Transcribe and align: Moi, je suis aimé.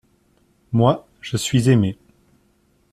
Moi, 0.71 1.07
je 1.21 1.37
suis 1.37 1.69
aimé. 1.69 1.95